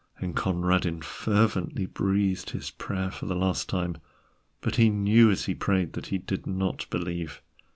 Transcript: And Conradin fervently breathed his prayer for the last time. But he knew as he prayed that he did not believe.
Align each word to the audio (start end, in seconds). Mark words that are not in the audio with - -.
And 0.17 0.35
Conradin 0.35 1.03
fervently 1.03 1.85
breathed 1.85 2.49
his 2.49 2.71
prayer 2.71 3.11
for 3.11 3.27
the 3.27 3.35
last 3.35 3.69
time. 3.69 3.97
But 4.61 4.77
he 4.77 4.89
knew 4.89 5.29
as 5.29 5.45
he 5.45 5.53
prayed 5.53 5.93
that 5.93 6.07
he 6.07 6.17
did 6.17 6.47
not 6.47 6.87
believe. 6.89 7.43